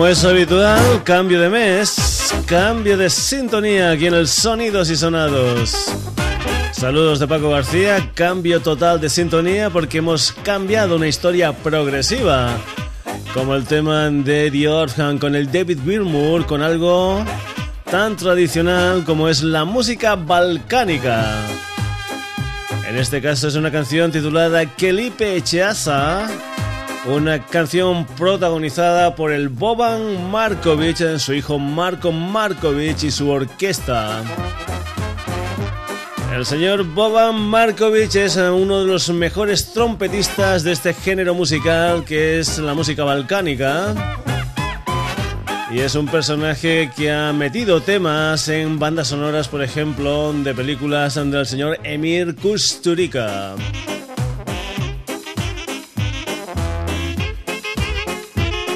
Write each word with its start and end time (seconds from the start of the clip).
Como 0.00 0.08
es 0.08 0.24
habitual, 0.24 1.04
cambio 1.04 1.38
de 1.38 1.50
mes, 1.50 2.34
cambio 2.46 2.96
de 2.96 3.10
sintonía 3.10 3.90
aquí 3.90 4.06
en 4.06 4.14
el 4.14 4.28
Sonidos 4.28 4.88
y 4.88 4.96
Sonados. 4.96 5.92
Saludos 6.72 7.18
de 7.18 7.28
Paco 7.28 7.50
García, 7.50 8.10
cambio 8.14 8.62
total 8.62 8.98
de 8.98 9.10
sintonía 9.10 9.68
porque 9.68 9.98
hemos 9.98 10.32
cambiado 10.32 10.96
una 10.96 11.06
historia 11.06 11.52
progresiva. 11.52 12.56
Como 13.34 13.54
el 13.54 13.66
tema 13.66 14.08
de 14.08 14.46
Eddie 14.46 14.68
Orhan 14.68 15.18
con 15.18 15.34
el 15.34 15.52
David 15.52 15.80
Gilmour, 15.84 16.46
con 16.46 16.62
algo 16.62 17.22
tan 17.90 18.16
tradicional 18.16 19.04
como 19.04 19.28
es 19.28 19.42
la 19.42 19.66
música 19.66 20.16
balcánica. 20.16 21.42
En 22.88 22.96
este 22.96 23.20
caso 23.20 23.48
es 23.48 23.54
una 23.54 23.70
canción 23.70 24.10
titulada 24.10 24.64
Kelipe 24.64 25.36
Echeasa 25.36 26.26
una 27.06 27.44
canción 27.46 28.06
protagonizada 28.06 29.14
por 29.14 29.32
el 29.32 29.48
Boban 29.48 30.30
Markovic, 30.30 31.18
su 31.18 31.32
hijo 31.32 31.58
Marko 31.58 32.12
Markovic 32.12 33.02
y 33.04 33.10
su 33.10 33.30
orquesta. 33.30 34.22
El 36.34 36.46
señor 36.46 36.84
Boban 36.84 37.40
Markovic 37.40 38.14
es 38.14 38.36
uno 38.36 38.80
de 38.80 38.86
los 38.86 39.08
mejores 39.10 39.72
trompetistas 39.72 40.62
de 40.62 40.72
este 40.72 40.94
género 40.94 41.34
musical 41.34 42.04
que 42.04 42.38
es 42.38 42.58
la 42.58 42.74
música 42.74 43.04
balcánica. 43.04 43.94
Y 45.72 45.80
es 45.80 45.94
un 45.94 46.06
personaje 46.06 46.90
que 46.96 47.12
ha 47.12 47.32
metido 47.32 47.80
temas 47.80 48.48
en 48.48 48.78
bandas 48.78 49.08
sonoras, 49.08 49.48
por 49.48 49.62
ejemplo, 49.62 50.32
de 50.32 50.52
películas 50.52 51.14
del 51.14 51.46
señor 51.46 51.78
Emir 51.84 52.34
Kusturica. 52.34 53.54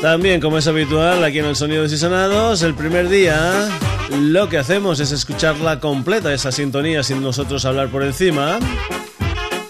También, 0.05 0.39
como 0.39 0.59
es 0.59 0.67
habitual 0.67 1.25
aquí 1.25 1.39
en 1.39 1.47
el 1.47 1.57
Sonidos 1.57 1.91
y 1.91 1.97
Sonados, 1.97 2.61
el 2.61 2.75
primer 2.75 3.09
día 3.09 3.71
lo 4.21 4.51
que 4.51 4.59
hacemos 4.59 5.01
es 5.01 5.13
escucharla 5.13 5.81
completa, 5.81 6.35
esa 6.35 6.53
sintonía, 6.53 7.03
sin 7.03 7.23
nosotros 7.23 7.65
hablar 7.65 7.89
por 7.89 8.03
encima. 8.03 8.59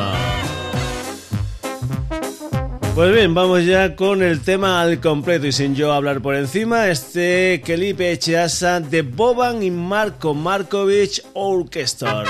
pues 2.97 3.15
bien, 3.15 3.35
vamos 3.35 3.67
ya 3.67 3.95
con 3.95 4.23
el 4.23 4.41
tema 4.41 4.81
al 4.81 5.01
completo 5.01 5.47
y 5.47 5.53
sin 5.53 5.75
yo 5.75 5.93
hablar 5.93 6.23
por 6.23 6.35
encima, 6.35 6.89
este 6.89 7.61
Kelipe 7.63 8.11
Echeasa 8.11 8.81
de 8.81 9.03
Boban 9.03 9.63
y 9.63 9.71
Marco 9.71 10.33
Markovic 10.33 11.23
Orchestra. 11.35 12.25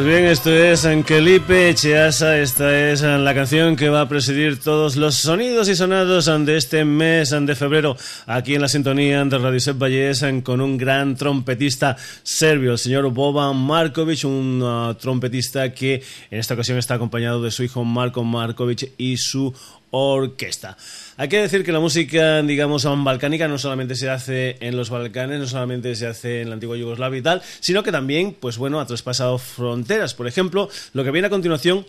Pues 0.00 0.08
bien, 0.08 0.24
esto 0.24 0.50
es 0.50 0.86
Ankelipe 0.86 1.74
Cheasa, 1.74 2.38
esta 2.38 2.90
es 2.90 3.02
la 3.02 3.34
canción 3.34 3.76
que 3.76 3.90
va 3.90 4.00
a 4.00 4.08
presidir 4.08 4.58
todos 4.58 4.96
los 4.96 5.16
sonidos 5.16 5.68
y 5.68 5.76
sonados 5.76 6.24
de 6.24 6.56
este 6.56 6.86
mes 6.86 7.36
de 7.38 7.54
febrero 7.54 7.98
aquí 8.24 8.54
en 8.54 8.62
la 8.62 8.68
sintonía 8.68 9.22
de 9.22 9.36
Radio 9.36 9.60
Set 9.60 9.76
Valles 9.76 10.24
con 10.42 10.62
un 10.62 10.78
gran 10.78 11.16
trompetista 11.16 11.98
serbio, 12.22 12.72
el 12.72 12.78
señor 12.78 13.10
Boban 13.10 13.54
Markovic, 13.58 14.24
un 14.24 14.62
uh, 14.62 14.94
trompetista 14.94 15.70
que 15.74 16.02
en 16.30 16.38
esta 16.38 16.54
ocasión 16.54 16.78
está 16.78 16.94
acompañado 16.94 17.42
de 17.42 17.50
su 17.50 17.62
hijo 17.62 17.84
Marko 17.84 18.24
Markovic 18.24 18.92
y 18.96 19.18
su 19.18 19.52
orquesta. 19.90 20.76
Hay 21.16 21.28
que 21.28 21.40
decir 21.40 21.64
que 21.64 21.72
la 21.72 21.80
música, 21.80 22.42
digamos, 22.42 22.86
balcánica 23.04 23.48
no 23.48 23.58
solamente 23.58 23.94
se 23.94 24.08
hace 24.08 24.56
en 24.60 24.76
los 24.76 24.90
Balcanes, 24.90 25.40
no 25.40 25.46
solamente 25.46 25.94
se 25.94 26.06
hace 26.06 26.40
en 26.42 26.48
la 26.48 26.54
antigua 26.54 26.76
Yugoslavia 26.76 27.18
y 27.18 27.22
tal, 27.22 27.42
sino 27.60 27.82
que 27.82 27.92
también, 27.92 28.36
pues 28.38 28.58
bueno, 28.58 28.80
ha 28.80 28.86
traspasado 28.86 29.38
fronteras. 29.38 30.14
Por 30.14 30.26
ejemplo, 30.26 30.68
lo 30.92 31.04
que 31.04 31.10
viene 31.10 31.26
a 31.26 31.30
continuación 31.30 31.84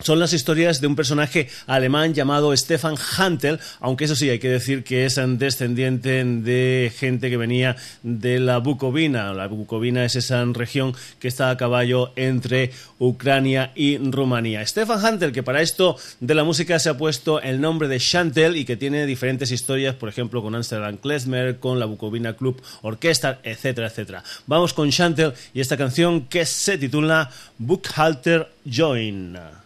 son 0.00 0.18
las 0.18 0.32
historias 0.32 0.80
de 0.80 0.86
un 0.86 0.96
personaje 0.96 1.48
alemán 1.66 2.14
llamado 2.14 2.56
Stefan 2.56 2.96
Hantel, 3.16 3.58
aunque 3.80 4.04
eso 4.04 4.16
sí, 4.16 4.28
hay 4.30 4.38
que 4.38 4.48
decir 4.48 4.84
que 4.84 5.04
es 5.04 5.20
descendiente 5.38 6.24
de 6.24 6.92
gente 6.96 7.30
que 7.30 7.36
venía 7.36 7.76
de 8.02 8.40
la 8.40 8.58
Bucovina. 8.58 9.32
La 9.32 9.46
Bucovina 9.46 10.04
es 10.04 10.16
esa 10.16 10.44
región 10.44 10.94
que 11.18 11.28
está 11.28 11.50
a 11.50 11.56
caballo 11.56 12.12
entre 12.16 12.72
Ucrania 12.98 13.72
y 13.74 13.98
Rumanía. 13.98 14.66
Stefan 14.66 15.04
Hantel, 15.04 15.32
que 15.32 15.42
para 15.42 15.62
esto 15.62 15.96
de 16.20 16.34
la 16.34 16.44
música 16.44 16.78
se 16.78 16.88
ha 16.88 16.96
puesto 16.96 17.40
el 17.40 17.60
nombre 17.60 17.88
de 17.88 17.98
Chantel 17.98 18.56
y 18.56 18.64
que 18.64 18.76
tiene 18.76 19.06
diferentes 19.06 19.50
historias, 19.50 19.94
por 19.94 20.08
ejemplo, 20.08 20.42
con 20.42 20.54
Amsterdam 20.54 20.96
Klezmer, 20.96 21.58
con 21.58 21.78
la 21.78 21.86
Bucovina 21.86 22.34
Club 22.34 22.60
Orchestra, 22.82 23.40
etcétera, 23.42 23.88
etcétera. 23.88 24.24
Vamos 24.46 24.74
con 24.74 24.90
Chantel 24.90 25.32
y 25.54 25.60
esta 25.60 25.76
canción 25.76 26.26
que 26.26 26.46
se 26.46 26.78
titula 26.78 27.30
Bookhalter 27.58 28.48
Join. 28.70 29.59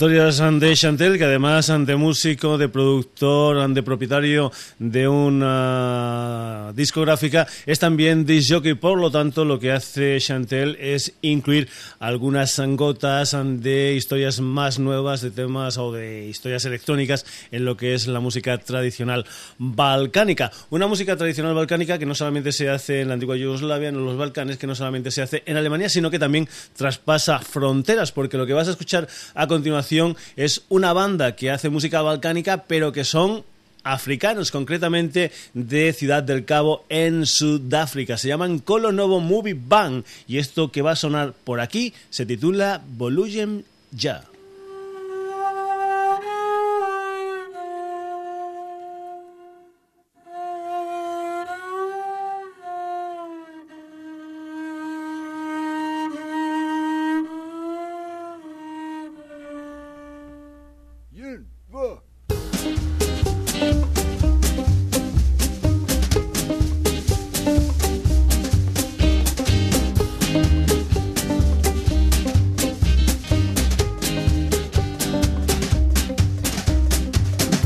Historias 0.00 0.38
de 0.38 0.74
Chantel, 0.74 1.18
que 1.18 1.24
además 1.24 1.70
de 1.84 1.94
músico, 1.94 2.56
de 2.56 2.70
productor, 2.70 3.68
de 3.68 3.82
propietario 3.82 4.50
de 4.78 5.06
una 5.06 6.72
discográfica, 6.74 7.46
es 7.66 7.78
también 7.78 8.24
disc 8.24 8.50
jockey. 8.50 8.72
Por 8.72 8.98
lo 8.98 9.10
tanto, 9.10 9.44
lo 9.44 9.58
que 9.58 9.72
hace 9.72 10.18
Chantel 10.18 10.78
es 10.80 11.12
incluir 11.20 11.68
algunas 11.98 12.58
gotas 12.78 13.36
de 13.44 13.92
historias 13.92 14.40
más 14.40 14.78
nuevas, 14.78 15.20
de 15.20 15.32
temas 15.32 15.76
o 15.76 15.92
de 15.92 16.24
historias 16.28 16.64
electrónicas 16.64 17.26
en 17.50 17.66
lo 17.66 17.76
que 17.76 17.92
es 17.92 18.06
la 18.06 18.20
música 18.20 18.56
tradicional 18.56 19.26
balcánica. 19.58 20.50
Una 20.70 20.86
música 20.86 21.14
tradicional 21.14 21.54
balcánica 21.54 21.98
que 21.98 22.06
no 22.06 22.14
solamente 22.14 22.52
se 22.52 22.70
hace 22.70 23.02
en 23.02 23.08
la 23.08 23.14
antigua 23.14 23.36
Yugoslavia, 23.36 23.90
en 23.90 24.02
los 24.02 24.16
Balcanes, 24.16 24.56
que 24.56 24.66
no 24.66 24.74
solamente 24.74 25.10
se 25.10 25.20
hace 25.20 25.42
en 25.44 25.58
Alemania, 25.58 25.90
sino 25.90 26.10
que 26.10 26.18
también 26.18 26.48
traspasa 26.74 27.38
fronteras, 27.40 28.12
porque 28.12 28.38
lo 28.38 28.46
que 28.46 28.54
vas 28.54 28.68
a 28.68 28.70
escuchar 28.70 29.06
a 29.34 29.46
continuación 29.46 29.89
es 30.36 30.62
una 30.68 30.92
banda 30.92 31.34
que 31.36 31.50
hace 31.50 31.68
música 31.68 32.02
balcánica, 32.02 32.64
pero 32.64 32.92
que 32.92 33.04
son 33.04 33.44
africanos, 33.82 34.50
concretamente 34.50 35.32
de 35.54 35.92
Ciudad 35.92 36.22
del 36.22 36.44
Cabo 36.44 36.84
en 36.88 37.26
Sudáfrica. 37.26 38.16
Se 38.18 38.28
llaman 38.28 38.58
Colo 38.58 38.92
Novo 38.92 39.20
Movie 39.20 39.58
Band 39.58 40.04
y 40.28 40.38
esto 40.38 40.70
que 40.70 40.82
va 40.82 40.92
a 40.92 40.96
sonar 40.96 41.32
por 41.32 41.60
aquí 41.60 41.94
se 42.10 42.26
titula 42.26 42.82
Volujem 42.96 43.62
Ya. 43.92 44.24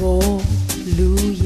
Hallelujah. 0.04 1.43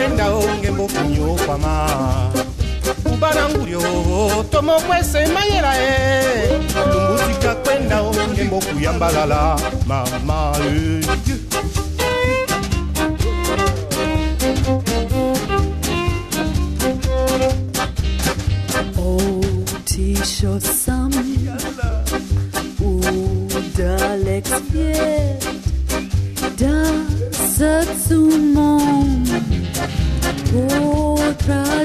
kwenda 0.00 0.26
ongembo 0.34 0.84
kunyokwama 0.94 1.74
kubala 3.04 3.42
ngulyo 3.50 3.82
tomokwese 4.52 5.20
mayela 5.34 5.72
e. 5.76 5.90
Kwenda 7.64 7.96
mama 9.86 10.56
e. 10.64 11.00
Tisho 19.84 20.58
sam 20.60 21.10
Udalex 22.80 24.50
wird 24.72 25.44
Das 26.58 28.08
zu 28.08 28.28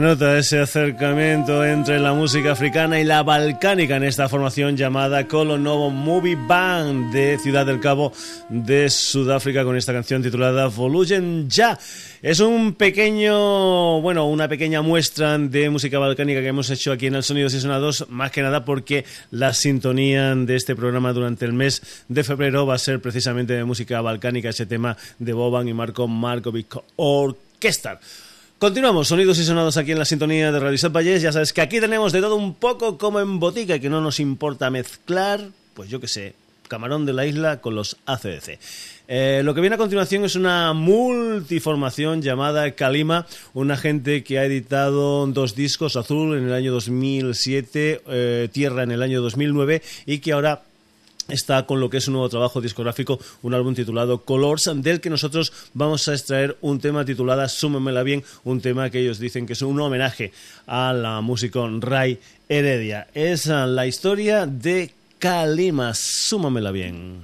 Nota 0.00 0.38
ese 0.38 0.58
acercamiento 0.58 1.62
entre 1.62 2.00
la 2.00 2.14
música 2.14 2.52
africana 2.52 2.98
y 2.98 3.04
la 3.04 3.22
balcánica 3.22 3.96
en 3.96 4.04
esta 4.04 4.30
formación 4.30 4.74
llamada 4.74 5.28
Colo 5.28 5.58
Novo 5.58 5.90
Movie 5.90 6.38
Band 6.48 7.12
de 7.12 7.38
Ciudad 7.38 7.66
del 7.66 7.80
Cabo 7.80 8.10
de 8.48 8.88
Sudáfrica 8.88 9.62
con 9.62 9.76
esta 9.76 9.92
canción 9.92 10.22
titulada 10.22 10.68
Volugen 10.68 11.50
Ya. 11.50 11.78
Es 12.22 12.40
un 12.40 12.76
pequeño, 12.76 14.00
bueno, 14.00 14.26
una 14.26 14.48
pequeña 14.48 14.80
muestra 14.80 15.36
de 15.36 15.68
música 15.68 15.98
balcánica 15.98 16.40
que 16.40 16.48
hemos 16.48 16.70
hecho 16.70 16.92
aquí 16.92 17.08
en 17.08 17.16
el 17.16 17.22
Sonidos 17.22 17.52
y 17.52 17.60
Sonados, 17.60 18.06
más 18.08 18.30
que 18.30 18.40
nada 18.40 18.64
porque 18.64 19.04
la 19.30 19.52
sintonía 19.52 20.34
de 20.34 20.56
este 20.56 20.74
programa 20.74 21.12
durante 21.12 21.44
el 21.44 21.52
mes 21.52 21.82
de 22.08 22.24
febrero 22.24 22.64
va 22.64 22.76
a 22.76 22.78
ser 22.78 23.02
precisamente 23.02 23.52
de 23.52 23.64
música 23.64 24.00
balcánica, 24.00 24.48
ese 24.48 24.64
tema 24.64 24.96
de 25.18 25.34
Boban 25.34 25.68
y 25.68 25.74
Marco 25.74 26.08
Markovic 26.08 26.74
Orchestra. 26.96 28.00
Continuamos, 28.60 29.08
sonidos 29.08 29.38
y 29.38 29.44
sonados 29.44 29.78
aquí 29.78 29.92
en 29.92 29.98
la 29.98 30.04
sintonía 30.04 30.52
de 30.52 30.60
Radio 30.60 30.90
Valles. 30.90 31.22
Ya 31.22 31.32
sabes 31.32 31.54
que 31.54 31.62
aquí 31.62 31.80
tenemos 31.80 32.12
de 32.12 32.20
todo 32.20 32.36
un 32.36 32.52
poco 32.52 32.98
como 32.98 33.18
en 33.18 33.40
botica 33.40 33.76
y 33.76 33.80
que 33.80 33.88
no 33.88 34.02
nos 34.02 34.20
importa 34.20 34.68
mezclar, 34.68 35.48
pues 35.72 35.88
yo 35.88 35.98
que 35.98 36.08
sé, 36.08 36.34
camarón 36.68 37.06
de 37.06 37.14
la 37.14 37.24
isla 37.24 37.62
con 37.62 37.74
los 37.74 37.96
ACDC. 38.04 38.58
Eh, 39.08 39.40
lo 39.46 39.54
que 39.54 39.62
viene 39.62 39.76
a 39.76 39.78
continuación 39.78 40.26
es 40.26 40.36
una 40.36 40.74
multiformación 40.74 42.20
llamada 42.20 42.70
Kalima, 42.72 43.26
una 43.54 43.78
gente 43.78 44.22
que 44.24 44.38
ha 44.38 44.44
editado 44.44 45.26
dos 45.28 45.54
discos, 45.54 45.96
Azul 45.96 46.36
en 46.36 46.44
el 46.44 46.52
año 46.52 46.70
2007, 46.70 48.02
eh, 48.08 48.48
Tierra 48.52 48.82
en 48.82 48.90
el 48.90 49.02
año 49.02 49.22
2009 49.22 49.80
y 50.04 50.18
que 50.18 50.32
ahora 50.32 50.64
está 51.30 51.66
con 51.66 51.80
lo 51.80 51.90
que 51.90 51.98
es 51.98 52.08
un 52.08 52.14
nuevo 52.14 52.28
trabajo 52.28 52.60
discográfico, 52.60 53.18
un 53.42 53.54
álbum 53.54 53.74
titulado 53.74 54.22
Colors, 54.24 54.70
del 54.76 55.00
que 55.00 55.10
nosotros 55.10 55.52
vamos 55.74 56.06
a 56.08 56.12
extraer 56.12 56.56
un 56.60 56.80
tema 56.80 57.04
titulado 57.04 57.48
Súmemela 57.48 58.02
bien, 58.02 58.24
un 58.44 58.60
tema 58.60 58.90
que 58.90 59.00
ellos 59.00 59.18
dicen 59.18 59.46
que 59.46 59.54
es 59.54 59.62
un 59.62 59.80
homenaje 59.80 60.32
a 60.66 60.92
la 60.92 61.20
música 61.20 61.60
Ray 61.80 62.18
Heredia. 62.48 63.08
Es 63.14 63.46
la 63.46 63.86
historia 63.86 64.46
de 64.46 64.92
Kalima, 65.18 65.92
súmamela 65.94 66.70
bien. 66.70 67.20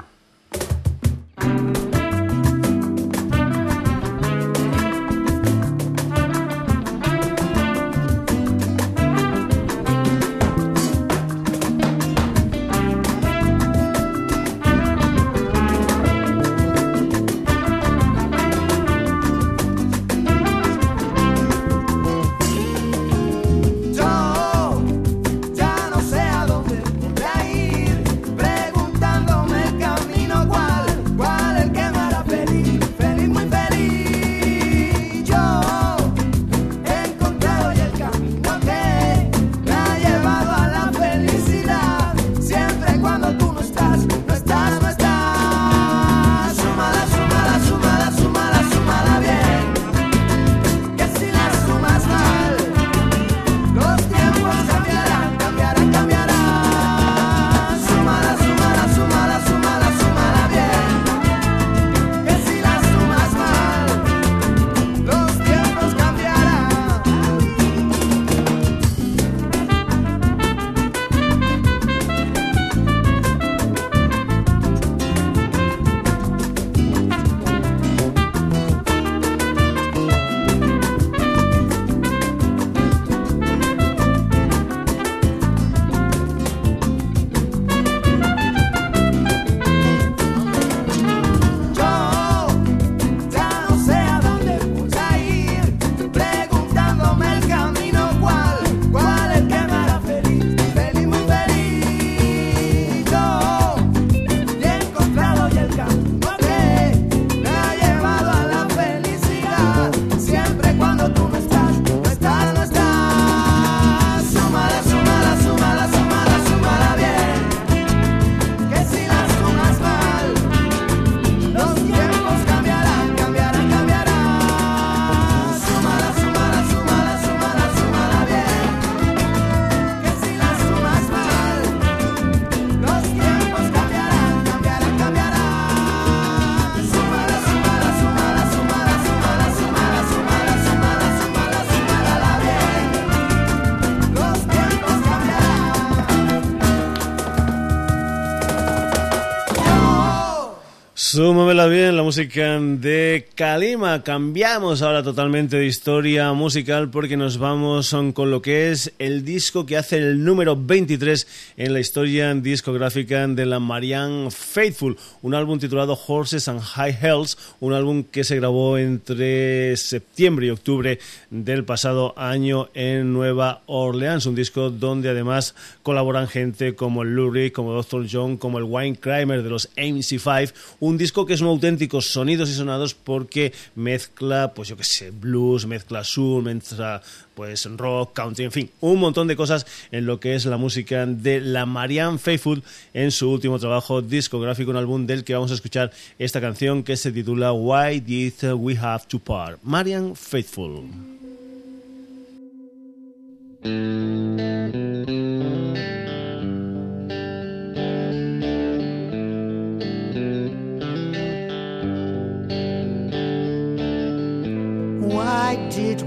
Súmamela 151.17 151.65
bien, 151.65 151.97
la 151.97 152.03
música 152.03 152.61
de 152.61 153.26
Kalima. 153.37 154.03
Cambiamos 154.03 154.81
ahora 154.81 155.03
totalmente 155.03 155.59
de 155.59 155.67
historia 155.67 156.33
musical 156.33 156.89
porque 156.89 157.19
nos 157.19 157.37
vamos 157.37 157.95
con 158.15 158.31
lo 158.31 158.41
que 158.41 158.71
es 158.71 158.95
el 158.99 159.27
disco 159.27 159.67
que 159.67 159.77
hace 159.77 159.99
el 159.99 160.25
número 160.25 160.57
23 160.57 161.55
en 161.59 161.75
la 161.75 161.81
historia 161.81 162.33
discográfica 162.35 163.27
de 163.29 163.45
la 163.45 163.61
Marianne 163.61 164.31
Faithful. 164.31 164.97
Un 165.21 165.35
álbum 165.35 165.59
titulado 165.59 165.99
Horses 166.07 166.49
and 166.49 166.63
High 166.63 166.97
Hells, 167.03 167.37
un 167.61 167.75
álbum 167.75 168.05
que 168.05 168.25
se 168.25 168.37
grabó 168.37 168.79
entre 168.79 169.77
septiembre 169.77 170.47
y 170.47 170.51
octubre 170.51 170.99
del 171.29 171.67
pasado 171.67 172.15
año 172.17 172.71
en 172.73 173.13
Nueva 173.13 173.61
Orleans. 173.67 174.25
Un 174.25 174.35
disco 174.35 174.71
donde 174.71 175.11
además 175.11 175.55
colaboran 175.83 176.27
gente 176.27 176.75
como 176.75 177.03
el 177.03 177.15
Lurie, 177.15 177.53
como 177.53 177.75
Dr. 177.75 178.07
John, 178.11 178.39
como 178.39 178.57
el 178.57 178.65
Wayne 178.65 178.97
Kramer 178.97 179.43
de 179.43 179.51
los 179.51 179.69
MC5. 179.77 180.55
Un 180.81 180.97
disco 180.97 181.27
que 181.27 181.35
es 181.35 181.43
un 181.43 181.49
auténtico 181.49 182.01
sonidos 182.01 182.49
y 182.49 182.55
sonados 182.55 182.95
porque 183.27 183.53
mezcla, 183.75 184.55
pues 184.55 184.69
yo 184.69 184.77
qué 184.77 184.85
sé, 184.85 185.11
blues, 185.11 185.67
mezcla 185.67 186.05
soul, 186.05 186.45
mezcla 186.45 187.03
pues 187.35 187.69
rock, 187.77 188.13
country, 188.13 188.45
en 188.45 188.53
fin, 188.53 188.71
un 188.81 189.01
montón 189.01 189.27
de 189.27 189.35
cosas 189.35 189.67
en 189.91 190.07
lo 190.07 190.21
que 190.21 190.37
es 190.37 190.47
la 190.47 190.57
música 190.57 191.05
de 191.07 191.41
la 191.41 191.67
Marianne 191.67 192.19
Faithfull 192.19 192.63
en 192.95 193.11
su 193.11 193.29
último 193.29 193.59
trabajo 193.59 194.01
discográfico, 194.01 194.71
un 194.71 194.77
álbum 194.77 195.07
del 195.07 195.25
que 195.25 195.35
vamos 195.35 195.51
a 195.51 195.55
escuchar 195.55 195.91
esta 196.21 196.41
canción 196.41 196.85
que 196.85 196.97
se 196.97 197.11
titula 197.11 197.53
Why 197.53 197.99
Did 197.99 198.55
We 198.55 198.79
Have 198.79 199.07
to 199.09 199.19
Part? 199.19 199.59
Marianne 199.65 200.15
Faithfull. 200.15 200.85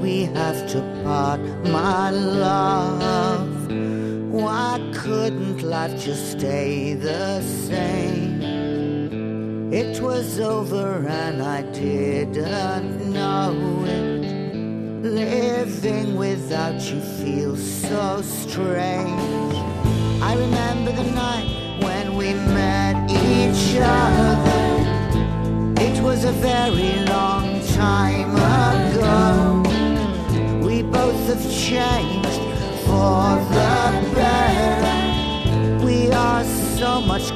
We 0.10 0.24
have 0.40 0.60
to 0.68 0.80
part, 1.04 1.40
my 1.66 2.10
love? 2.10 3.52
Why 4.32 4.72
couldn't 5.02 5.62
life 5.62 5.96
just 6.06 6.32
stay 6.32 6.96
the 6.96 7.42
same? 7.42 8.42
It 9.72 10.02
was 10.02 10.40
over 10.40 10.88
and 11.24 11.44
I 11.58 11.62
didn't 11.84 13.14
know 13.18 13.54
it. 13.86 14.24
Living 15.04 16.16
without 16.16 16.80
you 16.90 17.00
feels 17.20 17.64
so 17.88 18.22
strange. 18.24 19.56
I 20.30 20.32
remember 20.46 20.92
the 21.02 21.10
night 21.26 21.50
when 21.86 22.06
we 22.20 22.34
met 22.58 22.98
each 23.12 23.68
other. 23.80 24.70
It 25.88 25.98
was 26.02 26.20
a 26.24 26.36
very 26.52 26.94
long 27.16 27.46
time 27.84 28.32
ago. 28.66 29.39
Have 31.40 31.52
changed 31.52 32.42
for 32.84 33.40
the 33.56 34.12
better. 34.14 35.86
We 35.86 36.12
are 36.12 36.44
so 36.44 37.00
much 37.00 37.32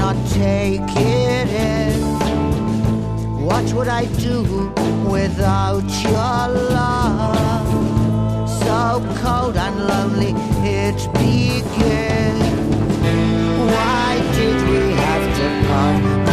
not 0.00 0.16
take 0.28 0.90
it 0.96 1.48
in. 1.48 2.00
What 3.48 3.66
would 3.74 3.88
I 3.88 4.06
do 4.28 4.72
without 5.16 5.90
your 6.06 6.38
love? 6.78 7.68
So 8.62 8.78
cold 9.22 9.56
and 9.66 9.76
lonely 9.90 10.32
it 10.64 11.00
began. 11.20 12.34
Why 13.72 14.10
did 14.36 14.58
we 14.70 14.82
have 15.04 15.26
to 15.38 15.46
part, 15.68 16.29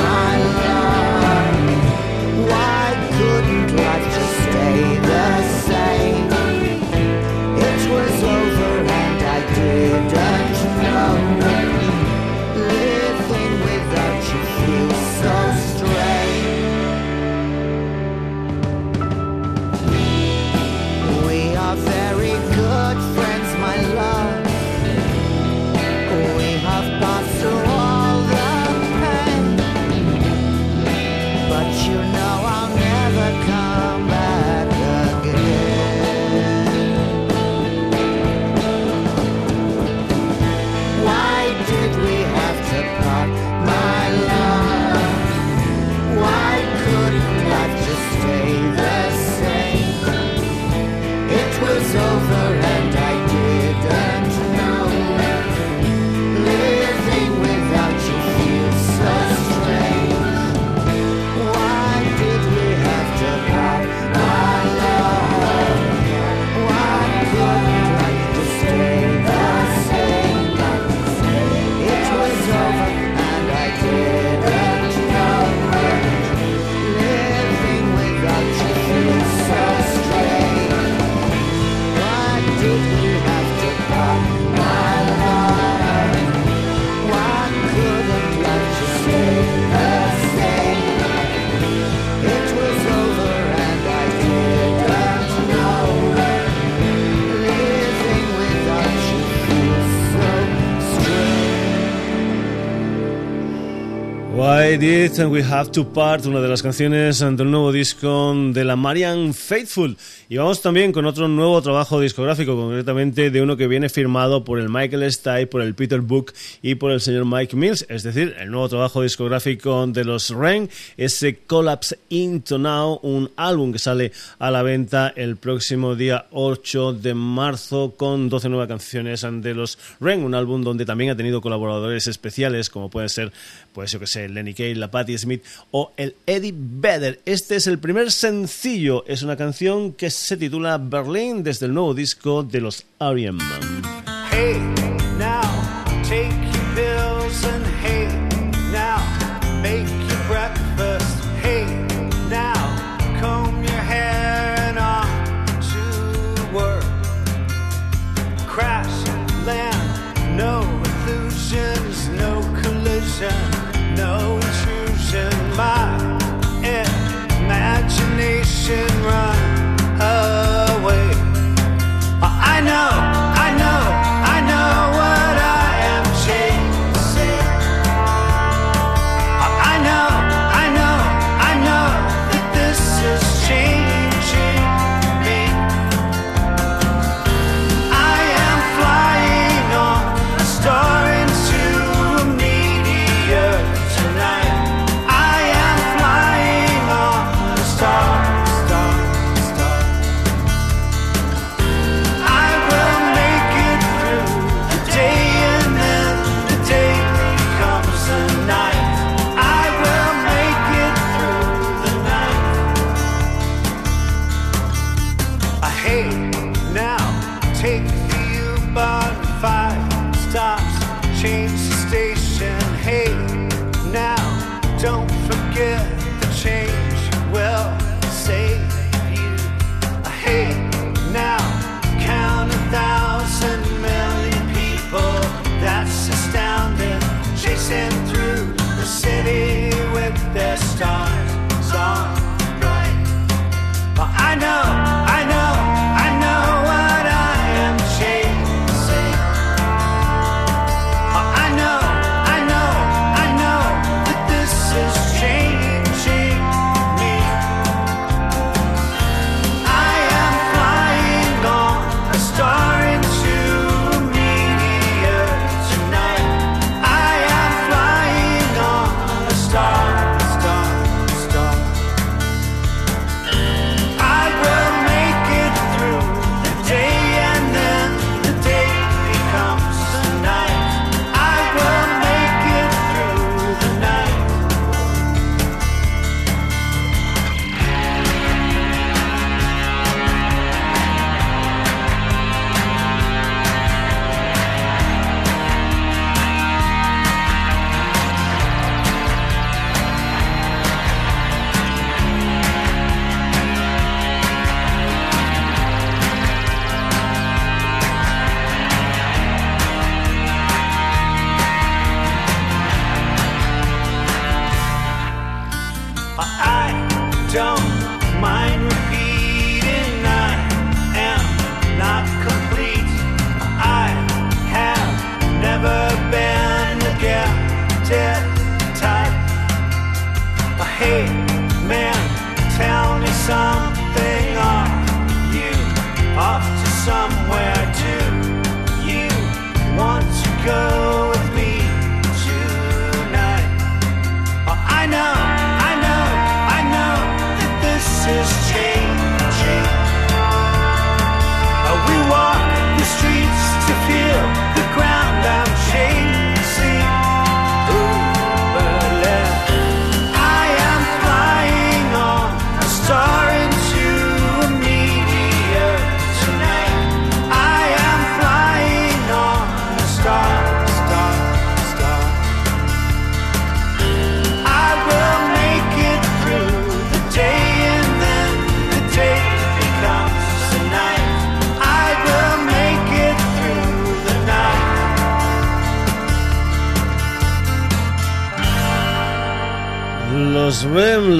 Did 104.79 105.25
We 105.25 105.43
Have 105.43 105.71
to 105.71 105.91
Part, 105.91 106.27
una 106.27 106.39
de 106.39 106.47
las 106.47 106.61
canciones 106.61 107.19
del 107.19 107.49
nuevo 107.49 107.71
disco 107.71 108.35
de 108.53 108.63
la 108.63 108.75
Marian 108.75 109.33
Faithful. 109.33 109.97
Y 110.29 110.37
vamos 110.37 110.61
también 110.61 110.91
con 110.91 111.05
otro 111.05 111.27
nuevo 111.27 111.61
trabajo 111.61 111.99
discográfico, 111.99 112.55
concretamente 112.55 113.31
de 113.31 113.41
uno 113.41 113.55
que 113.57 113.67
viene 113.67 113.87
firmado 113.89 114.43
por 114.43 114.59
el 114.59 114.67
Michael 114.69 115.09
Stipe, 115.11 115.47
por 115.47 115.61
el 115.61 115.73
Peter 115.73 116.01
Book 116.01 116.33
y 116.61 116.75
por 116.75 116.91
el 116.91 116.99
señor 117.01 117.25
Mike 117.25 117.55
Mills, 117.55 117.85
es 117.87 118.03
decir, 118.03 118.35
el 118.37 118.51
nuevo 118.51 118.67
trabajo 118.67 119.01
discográfico 119.01 119.87
de 119.87 120.03
los 120.03 120.29
Ren, 120.29 120.69
ese 120.97 121.37
Collapse 121.37 121.97
Into 122.09 122.57
Now, 122.57 122.99
un 123.03 123.31
álbum 123.37 123.71
que 123.71 123.79
sale 123.79 124.11
a 124.37 124.51
la 124.51 124.63
venta 124.63 125.13
el 125.15 125.37
próximo 125.37 125.95
día 125.95 126.27
8 126.31 126.93
de 126.93 127.13
marzo 127.13 127.93
con 127.95 128.27
12 128.27 128.49
nuevas 128.49 128.67
canciones 128.67 129.25
de 129.31 129.53
los 129.53 129.79
Ren, 130.01 130.23
un 130.23 130.35
álbum 130.35 130.61
donde 130.61 130.85
también 130.85 131.11
ha 131.11 131.15
tenido 131.15 131.41
colaboradores 131.41 132.05
especiales 132.07 132.69
como 132.69 132.89
puede 132.89 133.07
ser, 133.07 133.31
pues 133.73 133.91
yo 133.91 133.99
que 133.99 134.07
sé, 134.07 134.27
Lenny 134.27 134.53
La 134.75 134.91
Patti 134.91 135.17
Smith 135.17 135.43
o 135.71 135.91
el 135.97 136.15
Eddie 136.25 136.53
Vedder. 136.55 137.21
Este 137.25 137.55
es 137.55 137.67
el 137.67 137.79
primer 137.79 138.11
sencillo, 138.11 139.05
es 139.07 139.23
una 139.23 139.37
canción 139.37 139.93
que 139.93 140.09
se 140.09 140.37
titula 140.37 140.77
Berlin 140.77 141.43
desde 141.43 141.65
el 141.65 141.73
nuevo 141.73 141.93
disco 141.93 142.43
de 142.43 142.61
los 142.61 142.85
R.E.M. 142.99 143.39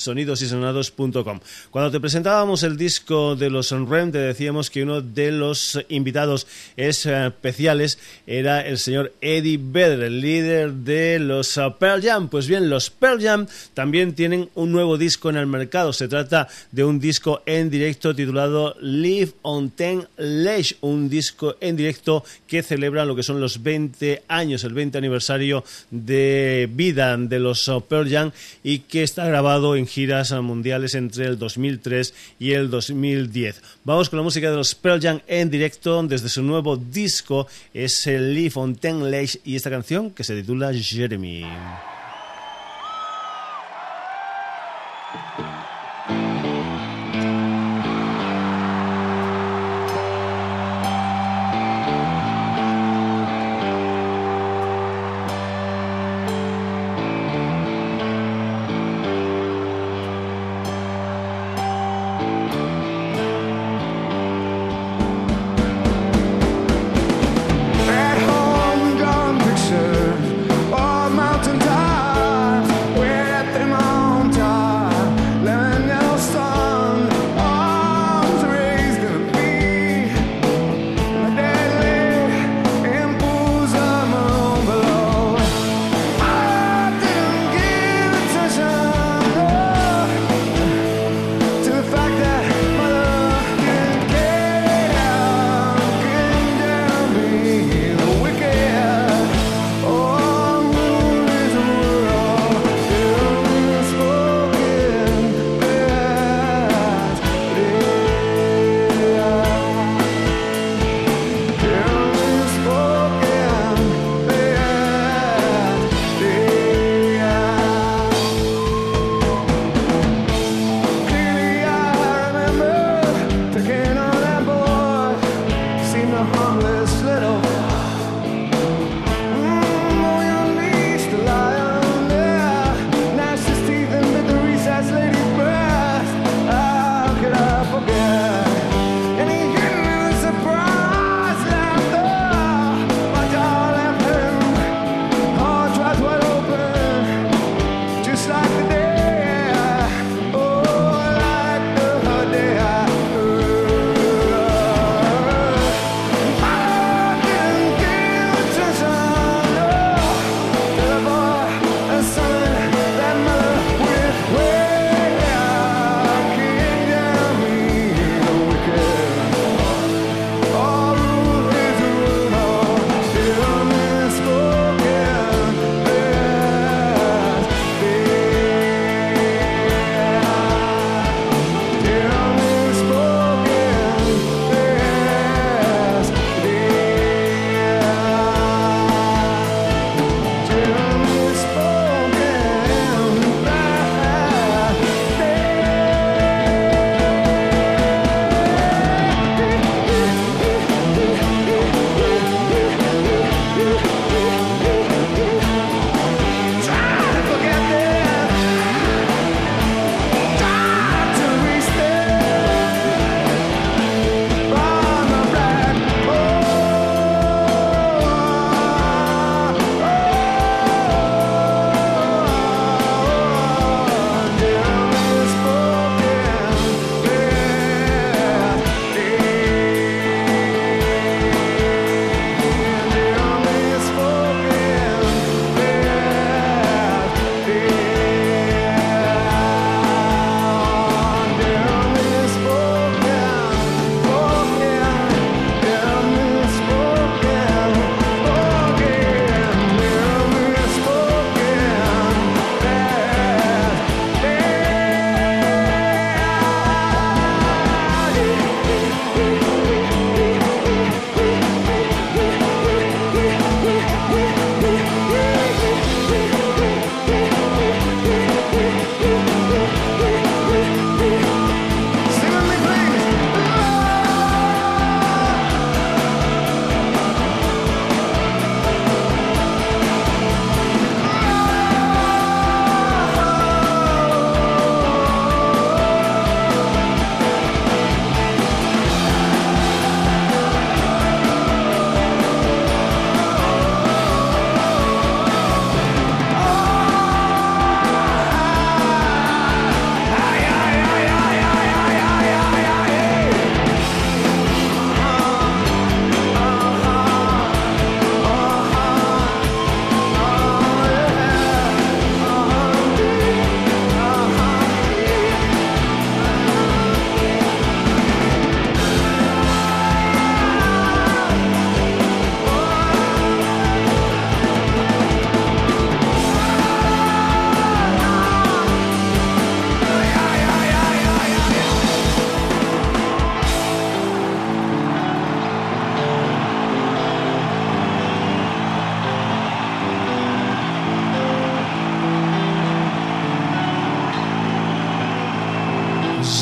sonidosysonados.com. 0.03 1.41
Cuando 1.71 1.91
te 1.91 2.01
presentábamos 2.01 2.63
el 2.63 2.77
disco 2.77 3.37
de 3.37 3.51
los 3.51 3.71
REM, 3.71 4.13
te 4.13 4.19
decíamos 4.19 4.71
que 4.71 4.83
uno 4.83 5.01
de 5.01 5.33
los 5.33 5.79
invitados 5.89 6.47
especiales 6.77 7.99
era 8.27 8.61
el 8.67 8.79
señor 8.79 9.13
Eddie 9.21 9.59
Vedder, 9.63 10.03
el 10.03 10.21
líder 10.21 10.73
de 10.73 11.19
los 11.19 11.57
uh, 11.57 11.73
Pearl 11.79 12.03
Jam. 12.03 12.29
Pues 12.29 12.47
bien, 12.47 12.69
los 12.69 12.91
Pearl 12.91 13.23
Jam 13.23 13.47
también 13.75 14.15
tienen 14.15 14.51
un 14.55 14.73
nuevo 14.73 14.99
disco 14.99 15.31
en 15.31 15.37
el 15.37 15.47
mercado. 15.47 15.93
Se 15.93 16.09
trata 16.09 16.49
de 16.71 16.85
un 16.85 17.01
disco 17.01 17.43
en 17.47 17.71
directo 17.71 18.15
titulado 18.15 18.77
Live 18.81 19.33
on 19.43 19.71
Ten 19.71 20.07
Ledge, 20.17 20.77
un 20.81 21.09
disco 21.09 21.57
en 21.61 21.77
directo 21.77 22.25
que 22.47 22.63
celebra 22.63 23.05
lo 23.05 23.17
que 23.17 23.23
son 23.23 23.41
los 23.41 23.63
20 23.63 24.25
años, 24.29 24.65
el 24.65 24.75
20 24.75 24.99
aniversario 24.99 25.65
de 25.91 26.69
vida 26.73 27.17
de 27.17 27.39
los 27.39 27.69
uh, 27.69 27.83
Pearl 27.83 28.11
Jam 28.11 28.33
y 28.63 28.81
que 28.81 29.03
está 29.03 29.27
grabado 29.27 29.77
en 29.77 29.87
giras 29.93 30.33
mundiales 30.33 30.95
entre 30.95 31.27
el 31.27 31.39
2003 31.39 32.15
y 32.39 32.53
el 32.53 32.71
2010. 32.71 33.61
Vamos 33.85 34.09
con 34.09 34.19
la 34.19 34.23
música 34.23 34.51
de 34.51 34.57
los 34.57 34.75
Pearl 34.75 35.01
Jam 35.01 35.21
en 35.27 35.51
directo 35.51 36.03
desde 36.03 36.31
su 36.31 36.43
nuevo 36.43 36.77
disco, 36.77 37.47
es 37.75 38.07
el 38.07 38.51
Ten 38.81 39.11
Ledge 39.11 39.41
y 39.45 39.57
esta 39.57 39.71
canción 39.71 40.11
que 40.11 40.25
se 40.25 40.35
titula 40.35 40.73
Jeremy. 40.73 41.45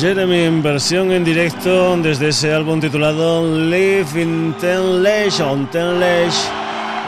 Jeremy 0.01 0.45
en 0.45 0.63
versión 0.63 1.11
en 1.11 1.23
directo 1.23 1.95
desde 1.97 2.29
ese 2.29 2.51
álbum 2.51 2.79
titulado 2.79 3.45
Live 3.55 4.19
in 4.19 4.51
Ten 4.59 5.03
Lash 5.03 5.39
on 5.41 5.69
Ten 5.69 5.99
Lash, 5.99 6.35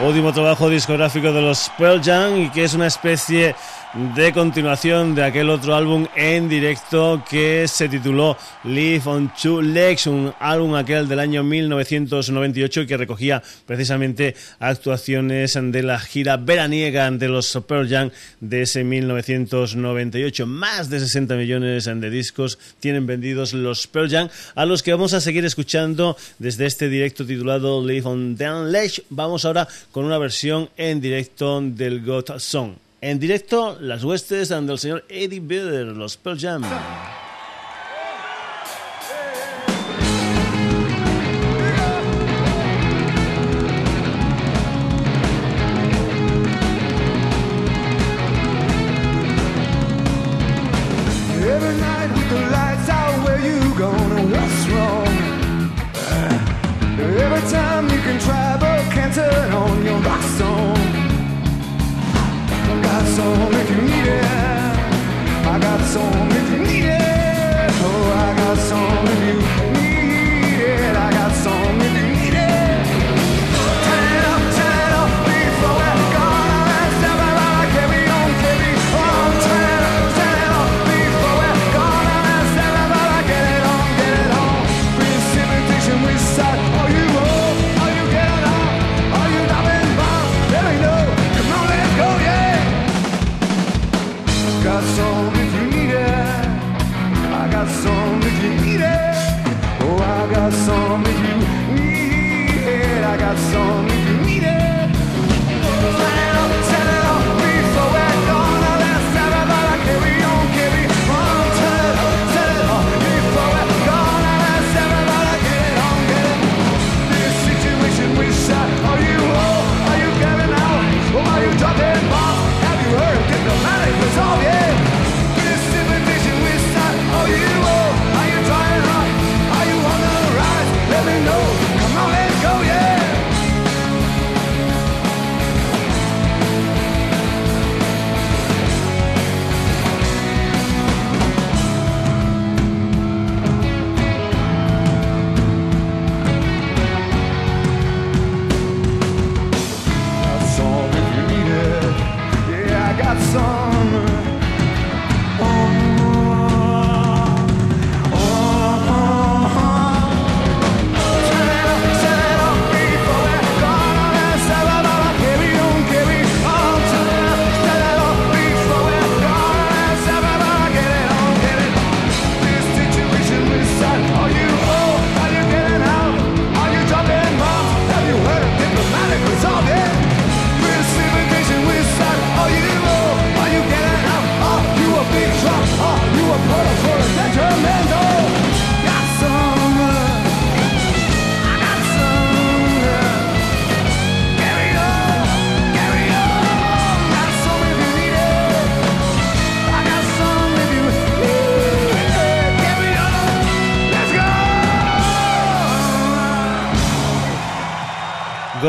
último 0.06 0.32
trabajo 0.32 0.68
discográfico 0.68 1.32
de 1.32 1.42
los 1.42 1.72
Pearl 1.76 2.00
Jam 2.00 2.36
y 2.36 2.50
que 2.50 2.62
es 2.62 2.72
una 2.72 2.86
especie 2.86 3.56
de 3.94 4.32
continuación 4.32 5.14
de 5.14 5.22
aquel 5.22 5.50
otro 5.50 5.76
álbum 5.76 6.08
en 6.16 6.48
directo 6.48 7.22
que 7.30 7.68
se 7.68 7.88
tituló 7.88 8.36
Live 8.64 9.02
on 9.04 9.32
Two 9.40 9.62
Legs, 9.62 10.08
un 10.08 10.34
álbum 10.40 10.74
aquel 10.74 11.06
del 11.06 11.20
año 11.20 11.44
1998 11.44 12.88
que 12.88 12.96
recogía 12.96 13.40
precisamente 13.66 14.34
actuaciones 14.58 15.56
de 15.60 15.82
la 15.84 16.00
gira 16.00 16.36
veraniega 16.36 17.08
de 17.12 17.28
los 17.28 17.56
Pearl 17.68 17.88
Jam 17.88 18.10
de 18.40 18.62
ese 18.62 18.82
1998. 18.82 20.44
Más 20.44 20.90
de 20.90 20.98
60 20.98 21.36
millones 21.36 21.84
de 21.84 22.10
discos 22.10 22.58
tienen 22.80 23.06
vendidos 23.06 23.52
los 23.52 23.86
Pearl 23.86 24.10
Jam, 24.10 24.28
a 24.56 24.64
los 24.66 24.82
que 24.82 24.92
vamos 24.92 25.14
a 25.14 25.20
seguir 25.20 25.44
escuchando 25.44 26.16
desde 26.40 26.66
este 26.66 26.88
directo 26.88 27.24
titulado 27.24 27.86
Live 27.86 28.08
on 28.08 28.34
Ten 28.36 28.72
Legs. 28.72 29.02
Vamos 29.10 29.44
ahora 29.44 29.68
con 29.92 30.04
una 30.04 30.18
versión 30.18 30.68
en 30.76 31.00
directo 31.00 31.60
del 31.60 32.04
God 32.04 32.38
Song. 32.38 32.72
En 33.06 33.18
directo, 33.18 33.76
las 33.82 34.02
huestes 34.02 34.48
del 34.48 34.78
señor 34.78 35.04
Eddie 35.10 35.38
Vedder, 35.38 35.88
los 35.88 36.16
Pearl 36.16 36.40
Jam. 36.40 36.62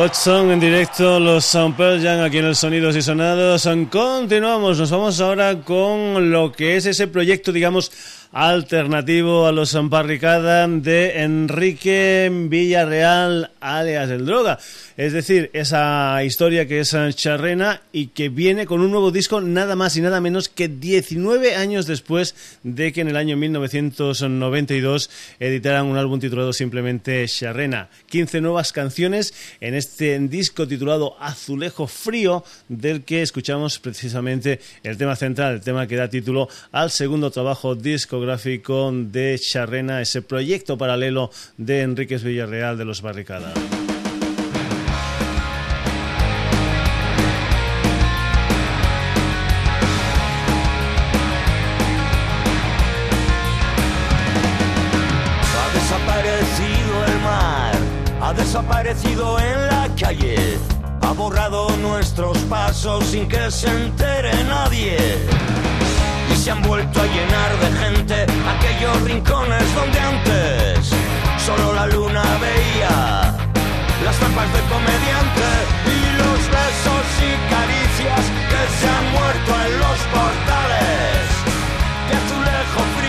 Godson 0.05 0.51
en 0.51 0.59
directo, 0.59 1.19
los 1.19 1.45
Sound 1.45 1.75
Pearl 1.75 1.99
Jam 1.99 2.21
aquí 2.21 2.37
en 2.37 2.45
el 2.45 2.55
Sonidos 2.55 2.95
y 2.95 3.01
Sonados. 3.01 3.67
Continuamos, 3.89 4.77
nos 4.77 4.91
vamos 4.91 5.19
ahora 5.19 5.61
con 5.61 6.29
lo 6.29 6.51
que 6.51 6.75
es 6.75 6.85
ese 6.85 7.07
proyecto, 7.07 7.51
digamos, 7.51 7.91
alternativo 8.35 9.47
a 9.47 9.53
los 9.53 9.75
Amparricada 9.75 10.67
de 10.67 11.21
Enrique 11.21 12.29
Villarreal, 12.29 13.51
alias 13.61 14.09
El 14.09 14.25
Droga. 14.25 14.59
Es 14.97 15.13
decir, 15.13 15.49
esa 15.53 16.21
historia 16.21 16.67
que 16.67 16.81
es 16.81 16.93
charrena 17.15 17.81
y 17.93 18.07
que 18.07 18.27
viene 18.27 18.65
con 18.65 18.81
un 18.81 18.91
nuevo 18.91 19.11
disco 19.11 19.39
nada 19.39 19.77
más 19.77 19.95
y 19.95 20.01
nada 20.01 20.19
menos 20.19 20.49
que 20.49 20.67
19 20.67 21.55
años 21.55 21.87
después 21.87 22.35
de 22.63 22.91
que 22.91 23.01
en 23.01 23.07
el 23.07 23.15
año 23.15 23.37
1992 23.37 25.09
editaran 25.39 25.85
un 25.85 25.97
álbum 25.97 26.19
titulado 26.19 26.51
simplemente 26.51 27.25
Charrena. 27.29 27.87
15 28.07 28.41
nuevas 28.41 28.73
canciones 28.73 29.33
en 29.61 29.75
este 29.75 30.19
disco 30.19 30.67
titulado 30.67 31.15
Azulejo 31.21 31.87
Frío, 31.87 32.43
del 32.67 33.05
que 33.05 33.21
escuchamos 33.21 33.79
precisamente 33.79 34.59
el 34.83 34.97
tema 34.97 35.15
central, 35.15 35.53
el 35.53 35.61
tema 35.61 35.87
que 35.87 35.95
da 35.95 36.09
título 36.09 36.49
al 36.73 36.91
segundo 36.91 37.31
trabajo 37.31 37.75
discográfico 37.75 38.24
de 39.11 39.39
Charrena, 39.39 40.01
ese 40.01 40.21
proyecto 40.21 40.77
paralelo 40.77 41.31
de 41.57 41.81
Enríquez 41.81 42.23
Villarreal 42.23 42.77
de 42.77 42.85
los 42.85 43.01
Barricada. 43.01 43.53
Desaparecido 58.35 59.39
en 59.39 59.67
la 59.67 59.89
calle, 59.99 60.35
ha 61.01 61.13
borrado 61.13 61.69
nuestros 61.77 62.37
pasos 62.49 63.05
sin 63.05 63.27
que 63.27 63.49
se 63.49 63.67
entere 63.67 64.31
nadie. 64.43 64.97
Se 66.45 66.51
han 66.51 66.61
vuelto 66.61 67.01
a 67.01 67.05
llenar 67.07 67.59
de 67.59 67.71
gente. 67.79 68.27
Aquellos 68.55 69.01
rincones 69.01 69.65
donde 69.73 69.99
antes 69.99 70.91
solo 71.43 71.73
la 71.73 71.87
luna 71.87 72.21
veía 72.39 73.33
las 74.05 74.15
trampas 74.19 74.53
del 74.53 74.61
comediante 74.65 75.47
y 75.89 76.17
los 76.21 76.39
besos 76.57 77.05
y 77.25 77.31
caricias 77.49 78.23
que 78.51 78.61
se 78.77 78.87
han 78.87 79.05
muerto 79.17 79.51
en 79.65 79.79
los 79.79 79.97
portales. 80.13 81.25
De 82.09 82.15
azulejo 82.15 82.81
frío 82.95 83.04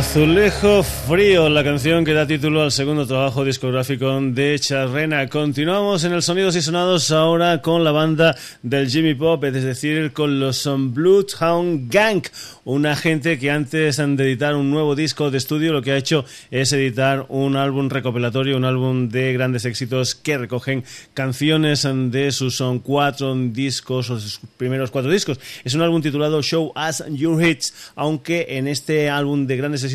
Azulejo 0.00 0.82
Frío, 0.82 1.50
la 1.50 1.62
canción 1.62 2.06
que 2.06 2.14
da 2.14 2.26
título 2.26 2.62
al 2.62 2.72
segundo 2.72 3.06
trabajo 3.06 3.44
discográfico 3.44 4.18
de 4.18 4.58
Charrena. 4.58 5.28
Continuamos 5.28 6.04
en 6.04 6.14
el 6.14 6.22
Sonidos 6.22 6.56
y 6.56 6.62
Sonados 6.62 7.10
ahora 7.10 7.60
con 7.60 7.84
la 7.84 7.92
banda 7.92 8.34
del 8.62 8.88
Jimmy 8.88 9.14
Pop, 9.14 9.44
es 9.44 9.62
decir, 9.62 10.14
con 10.14 10.40
los 10.40 10.66
Bloodhound 10.66 11.92
Gang, 11.92 12.22
una 12.64 12.96
gente 12.96 13.38
que 13.38 13.50
antes 13.50 13.98
de 13.98 14.24
editar 14.24 14.54
un 14.54 14.70
nuevo 14.70 14.96
disco 14.96 15.30
de 15.30 15.36
estudio 15.36 15.74
lo 15.74 15.82
que 15.82 15.92
ha 15.92 15.98
hecho 15.98 16.24
es 16.50 16.72
editar 16.72 17.26
un 17.28 17.56
álbum 17.56 17.90
recopilatorio, 17.90 18.56
un 18.56 18.64
álbum 18.64 19.10
de 19.10 19.34
grandes 19.34 19.66
éxitos 19.66 20.14
que 20.14 20.38
recogen 20.38 20.82
canciones 21.12 21.86
de 21.86 22.32
sus 22.32 22.56
son 22.56 22.78
cuatro 22.78 23.34
discos 23.34 24.06
sus 24.06 24.40
primeros 24.56 24.90
cuatro 24.90 25.10
discos. 25.10 25.38
Es 25.62 25.74
un 25.74 25.82
álbum 25.82 26.00
titulado 26.00 26.42
Show 26.42 26.72
Us 26.74 27.04
Your 27.10 27.44
Hits, 27.44 27.92
aunque 27.96 28.46
en 28.48 28.66
este 28.66 29.10
álbum 29.10 29.46
de 29.46 29.58
grandes 29.58 29.82
éxitos 29.82 29.89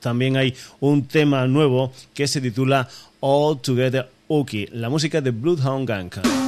también 0.00 0.36
hay 0.36 0.54
un 0.80 1.06
tema 1.06 1.46
nuevo 1.46 1.92
que 2.12 2.26
se 2.26 2.40
titula 2.40 2.88
All 3.20 3.60
Together 3.60 4.08
Ookie, 4.28 4.68
la 4.72 4.88
música 4.88 5.20
de 5.20 5.30
Bloodhound 5.30 5.88
Gang. 5.88 6.43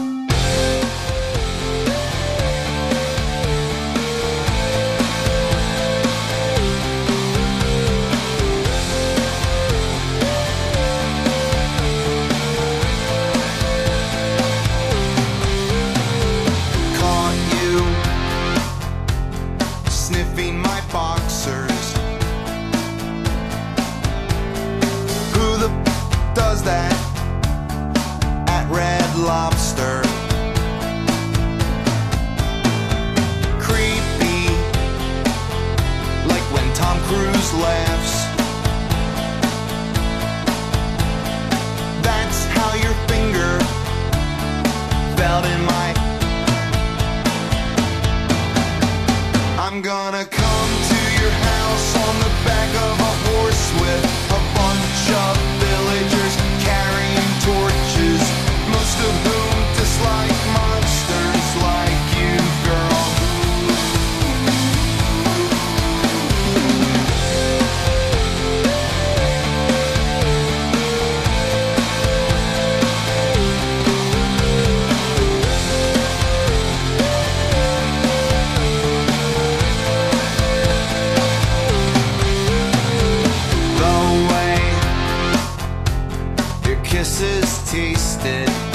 wasted 88.26 88.65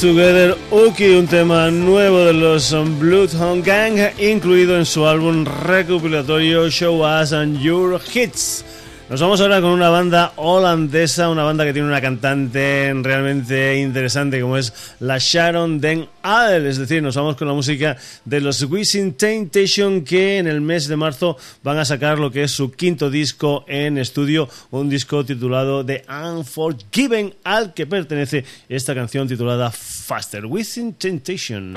Together 0.00 0.56
Uki, 0.70 1.10
un 1.10 1.26
tema 1.26 1.70
nuevo 1.70 2.20
de 2.20 2.32
los 2.32 2.74
Bloodhound 2.98 3.62
Gang, 3.62 3.98
incluido 4.18 4.78
en 4.78 4.86
su 4.86 5.06
álbum 5.06 5.44
recopilatorio 5.44 6.70
Show 6.70 7.04
Us 7.04 7.34
and 7.34 7.60
Your 7.60 8.00
Hits. 8.14 8.64
Nos 9.10 9.20
vamos 9.20 9.40
ahora 9.40 9.60
con 9.60 9.72
una 9.72 9.88
banda 9.88 10.34
holandesa, 10.36 11.30
una 11.30 11.42
banda 11.42 11.64
que 11.64 11.72
tiene 11.72 11.88
una 11.88 12.00
cantante 12.00 12.92
realmente 13.02 13.76
interesante 13.80 14.40
como 14.40 14.56
es 14.56 14.72
la 15.00 15.18
Sharon 15.18 15.80
Den 15.80 16.06
Adel, 16.22 16.66
es 16.66 16.78
decir, 16.78 17.02
nos 17.02 17.16
vamos 17.16 17.34
con 17.34 17.48
la 17.48 17.54
música 17.54 17.96
de 18.24 18.40
los 18.40 18.62
Wishing 18.62 19.14
Temptation 19.14 20.04
que 20.04 20.38
en 20.38 20.46
el 20.46 20.60
mes 20.60 20.86
de 20.86 20.94
marzo 20.94 21.36
van 21.64 21.78
a 21.78 21.84
sacar 21.84 22.20
lo 22.20 22.30
que 22.30 22.44
es 22.44 22.52
su 22.52 22.70
quinto 22.70 23.10
disco 23.10 23.64
en 23.66 23.98
estudio, 23.98 24.48
un 24.70 24.88
disco 24.88 25.24
titulado 25.24 25.84
The 25.84 26.04
Unforgiven 26.08 27.34
al 27.42 27.74
que 27.74 27.88
pertenece 27.88 28.44
esta 28.68 28.94
canción 28.94 29.26
titulada 29.26 29.72
Faster 29.72 30.46
Wishing 30.46 30.92
Temptation. 30.94 31.74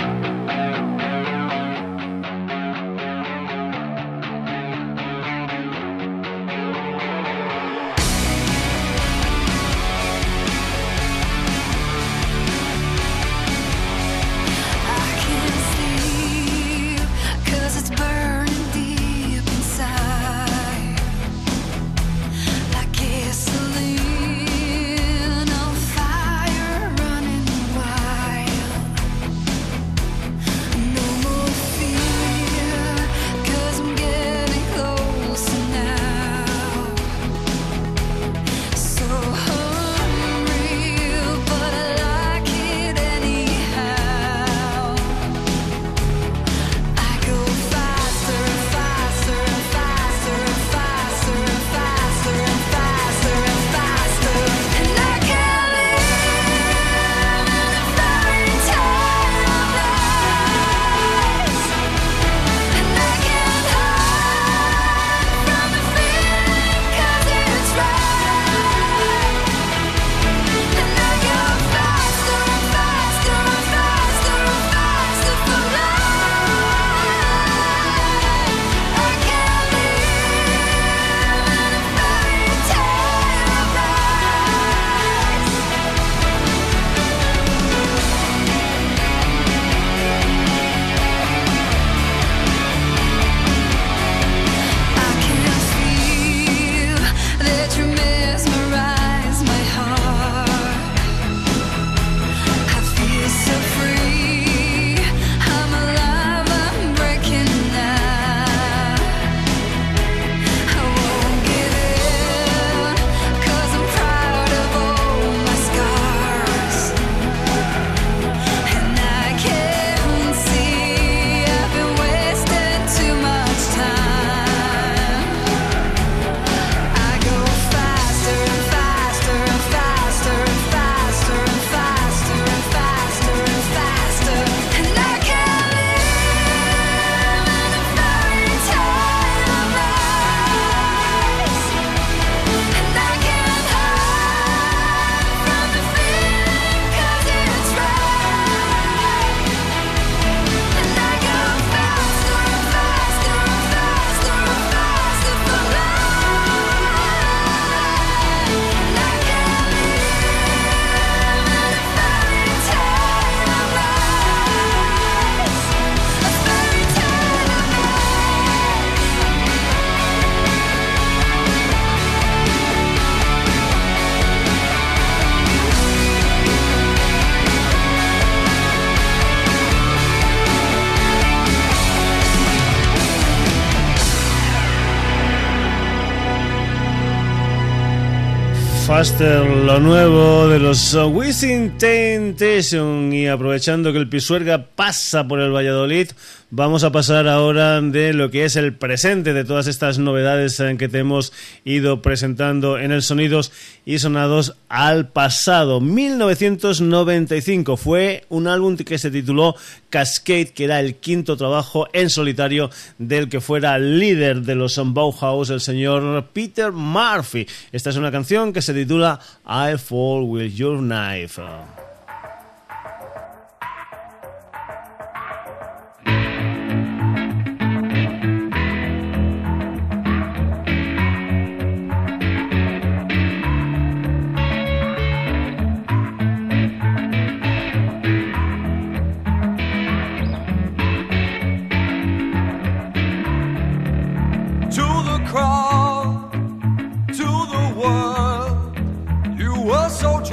Faster, 188.96 189.44
lo 189.44 189.80
nuevo 189.80 190.48
de 190.48 190.60
los 190.60 190.94
uh, 190.94 191.08
Wishing 191.08 191.80
Temptation 191.80 193.12
y 193.12 193.28
aprovechando 193.28 193.92
que 193.92 193.98
el 193.98 194.08
Pisuerga 194.08 194.68
pasa 194.68 195.28
por 195.28 195.40
el 195.40 195.52
Valladolid, 195.52 196.12
vamos 196.56 196.84
a 196.84 196.92
pasar 196.92 197.28
ahora 197.28 197.82
de 197.82 198.14
lo 198.14 198.30
que 198.30 198.46
es 198.46 198.56
el 198.56 198.76
presente 198.76 199.34
de 199.34 199.44
todas 199.44 199.66
estas 199.66 199.98
novedades 199.98 200.60
en 200.60 200.78
que 200.78 200.88
te 200.88 201.00
hemos 201.00 201.34
ido 201.66 202.04
presentando 202.04 202.78
en 202.78 202.92
el 202.92 203.02
Sonidos 203.02 203.52
y 203.88 203.98
Sonados 203.98 204.56
al 204.70 205.08
pasado. 205.08 205.82
1995 205.82 207.76
fue 207.76 208.26
un 208.30 208.48
álbum 208.48 208.78
que 208.78 209.00
se 209.00 209.10
tituló 209.10 209.56
Cascade, 209.90 210.52
que 210.54 210.66
era 210.66 210.80
el 210.80 210.98
quinto 210.98 211.38
trabajo 211.38 211.88
en 211.92 212.12
solitario 212.12 212.70
del 213.00 213.30
que 213.30 213.42
fuera 213.42 213.80
líder 213.80 214.44
de 214.44 214.54
los 214.54 214.80
Bauhaus, 214.94 215.50
el 215.50 215.60
señor 215.60 216.28
Peter 216.34 216.72
Murphy. 216.72 217.48
Esta 217.72 217.90
es 217.90 217.96
una 217.96 218.12
canción 218.12 218.54
que 218.54 218.62
se 218.62 218.76
titula 218.76 219.20
I 219.44 219.80
Fall 219.80 220.26
With 220.26 220.54
Your 220.54 220.78
Knife. 220.78 221.42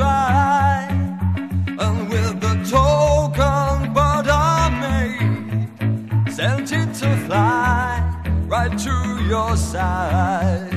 And 0.02 2.08
with 2.08 2.40
the 2.40 2.54
token 2.68 3.92
but 3.92 4.26
I 4.28 4.70
made, 4.84 6.32
sent 6.32 6.72
it 6.72 6.94
to 7.00 7.16
fly 7.26 8.02
right 8.46 8.76
to 8.78 9.24
your 9.28 9.56
side. 9.56 10.70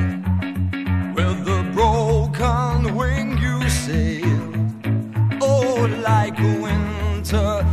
With 1.15 1.45
the 1.45 1.63
broken 1.73 2.95
wing 2.95 3.37
you 3.37 3.69
sailed, 3.69 4.55
oh, 5.41 5.87
like 6.03 6.37
a 7.33 7.72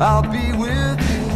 I'll 0.00 0.22
be 0.22 0.52
with 0.52 1.00
you. 1.10 1.26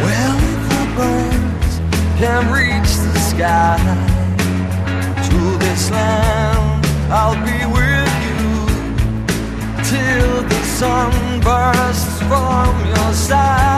Well, 0.00 0.36
if 0.66 0.96
birds 0.96 1.78
can 2.18 2.52
reach 2.52 2.96
the 2.96 3.18
sky 3.20 4.01
till 9.92 10.42
the 10.48 10.62
sun 10.64 11.12
bursts 11.40 12.18
from 12.22 12.72
your 12.86 13.12
side. 13.12 13.71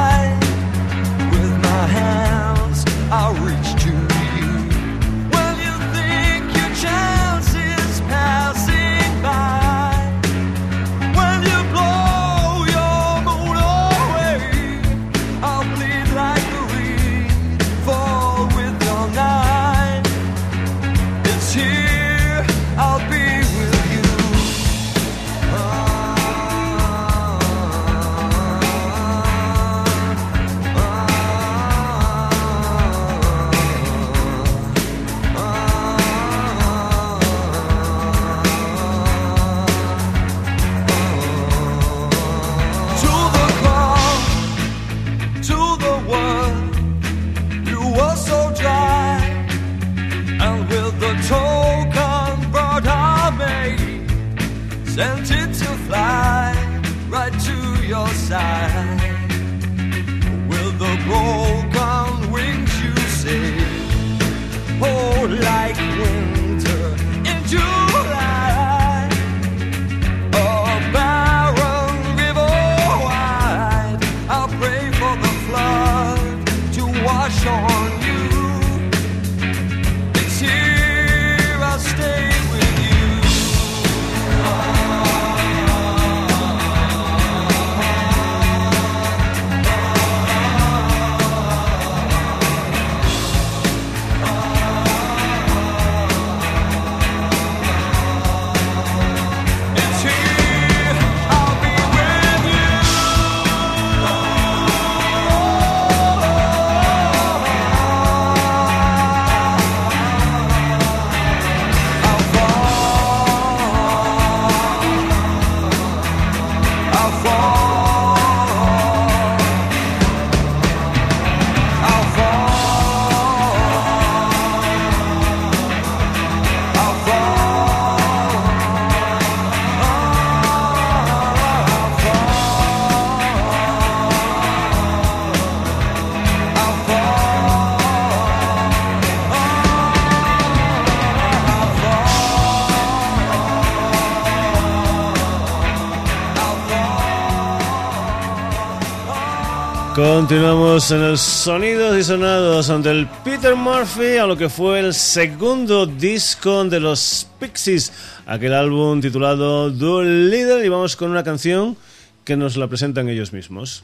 Continuamos 150.14 150.92
en 150.92 151.02
el 151.02 151.18
Sonidos 151.18 151.98
y 151.98 152.04
Sonados 152.04 152.70
ante 152.70 152.88
el 152.88 153.08
Peter 153.24 153.56
Murphy 153.56 154.16
a 154.16 154.26
lo 154.26 154.36
que 154.36 154.48
fue 154.48 154.78
el 154.78 154.94
segundo 154.94 155.86
disco 155.86 156.64
de 156.66 156.78
los 156.78 157.26
Pixies, 157.40 157.92
aquel 158.24 158.54
álbum 158.54 159.00
titulado 159.00 159.70
Do 159.70 160.02
Leader 160.02 160.64
y 160.64 160.68
vamos 160.68 160.94
con 160.94 161.10
una 161.10 161.24
canción 161.24 161.76
que 162.22 162.36
nos 162.36 162.56
la 162.56 162.68
presentan 162.68 163.08
ellos 163.08 163.32
mismos. 163.32 163.82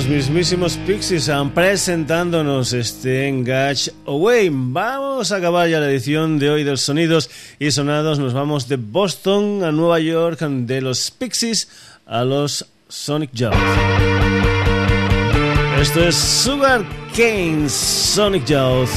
Los 0.00 0.08
mismísimos 0.08 0.78
Pixies 0.86 1.28
han 1.28 1.50
presentándonos 1.50 2.72
este 2.72 3.28
Engage 3.28 3.92
Away. 4.06 4.48
Vamos 4.50 5.30
a 5.30 5.36
acabar 5.36 5.68
ya 5.68 5.78
la 5.78 5.90
edición 5.90 6.38
de 6.38 6.48
hoy 6.48 6.64
de 6.64 6.70
los 6.70 6.80
Sonidos 6.80 7.28
y 7.58 7.70
Sonados. 7.70 8.18
Nos 8.18 8.32
vamos 8.32 8.66
de 8.66 8.76
Boston 8.76 9.62
a 9.62 9.72
Nueva 9.72 10.00
York, 10.00 10.40
de 10.40 10.80
los 10.80 11.10
Pixies 11.10 11.68
a 12.06 12.24
los 12.24 12.64
Sonic 12.88 13.30
Youth. 13.34 13.52
Esto 15.78 16.08
es 16.08 16.14
Sugar 16.14 16.82
Cane 17.14 17.68
Sonic 17.68 18.46
Youth. 18.46 18.88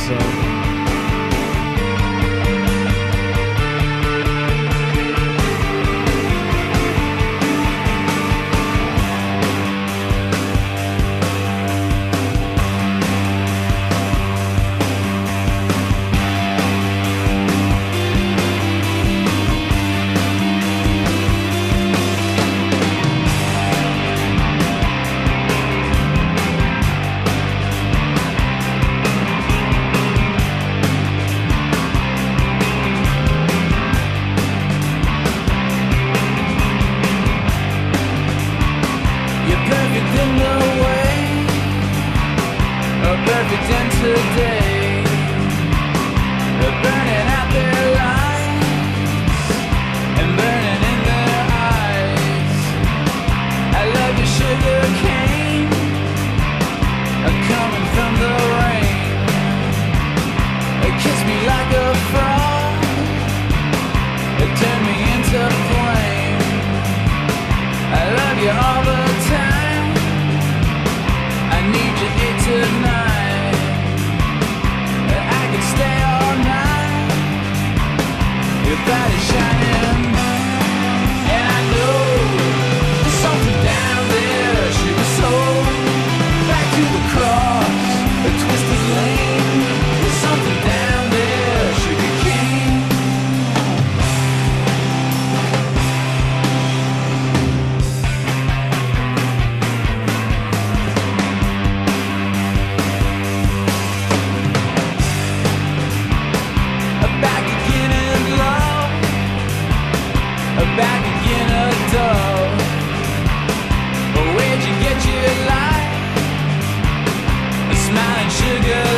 Smiling 117.94 118.30
sugar 118.30 118.93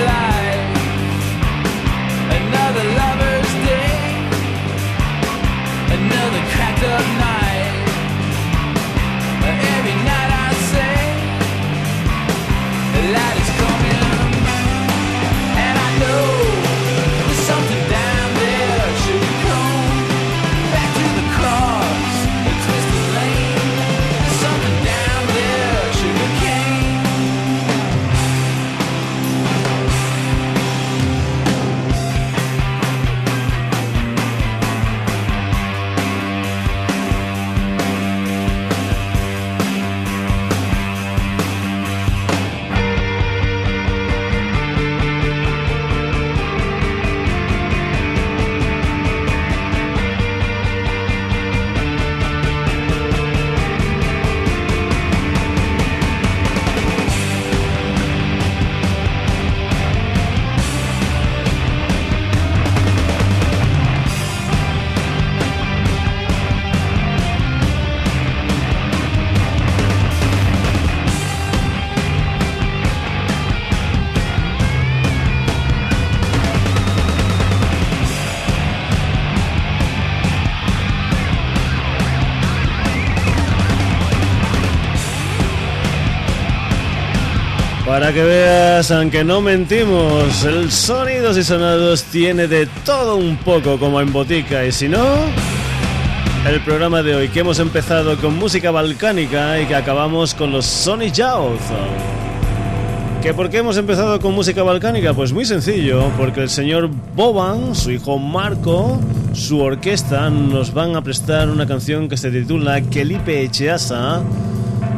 Para 88.05 88.13
que 88.13 88.23
veas, 88.23 88.91
aunque 88.91 89.23
no 89.23 89.41
mentimos, 89.41 90.43
el 90.43 90.71
Sonidos 90.71 91.37
y 91.39 91.43
Sonados 91.43 92.03
tiene 92.03 92.47
de 92.47 92.67
todo 92.85 93.15
un 93.15 93.35
poco 93.37 93.79
como 93.79 93.99
en 93.99 94.13
botica 94.13 94.63
y 94.63 94.71
si 94.71 94.87
no, 94.87 95.03
el 96.47 96.61
programa 96.61 97.01
de 97.01 97.15
hoy 97.15 97.29
que 97.29 97.39
hemos 97.39 97.57
empezado 97.57 98.15
con 98.17 98.37
música 98.37 98.69
balcánica 98.69 99.59
y 99.59 99.65
que 99.65 99.73
acabamos 99.73 100.35
con 100.35 100.51
los 100.51 100.67
Sonic 100.67 101.15
Youth. 101.15 101.59
¿Que 103.23 103.33
por 103.33 103.49
qué 103.49 103.57
hemos 103.57 103.75
empezado 103.75 104.19
con 104.19 104.35
música 104.35 104.61
balcánica? 104.61 105.15
Pues 105.15 105.33
muy 105.33 105.45
sencillo, 105.45 106.11
porque 106.15 106.43
el 106.43 106.49
señor 106.51 106.91
Boban, 107.15 107.73
su 107.73 107.89
hijo 107.89 108.19
Marco, 108.19 108.99
su 109.33 109.61
orquesta 109.61 110.29
nos 110.29 110.75
van 110.75 110.95
a 110.95 111.01
prestar 111.01 111.49
una 111.49 111.65
canción 111.65 112.07
que 112.07 112.17
se 112.17 112.29
titula 112.29 112.81
Kelipe 112.81 113.41
Echeasa 113.41 114.21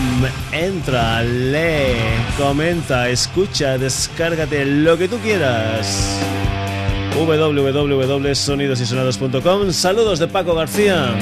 Entra, 0.52 1.22
lee, 1.22 1.94
comenta, 2.40 3.08
escucha, 3.10 3.78
descárgate 3.78 4.66
lo 4.66 4.98
que 4.98 5.08
tú 5.08 5.20
quieras. 5.20 6.20
www.sonidosysonados.com. 7.26 9.72
Saludos 9.72 10.20
de 10.20 10.28
Paco 10.28 10.54
García. 10.54 11.16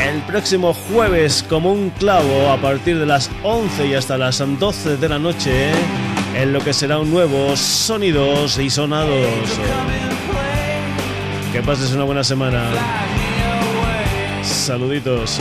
El 0.00 0.22
próximo 0.22 0.72
jueves, 0.74 1.44
como 1.48 1.72
un 1.72 1.90
clavo, 1.90 2.50
a 2.50 2.56
partir 2.58 2.96
de 2.98 3.06
las 3.06 3.28
11 3.42 3.88
y 3.88 3.94
hasta 3.94 4.16
las 4.16 4.38
12 4.38 4.98
de 4.98 5.08
la 5.08 5.18
noche, 5.18 5.72
en 6.36 6.52
lo 6.52 6.60
que 6.60 6.72
será 6.72 6.98
un 6.98 7.10
nuevo 7.10 7.56
Sonidos 7.56 8.58
y 8.58 8.70
Sonados. 8.70 9.26
Que 11.52 11.60
pases 11.62 11.92
una 11.92 12.04
buena 12.04 12.22
semana. 12.22 12.62
Saluditos. 14.42 15.40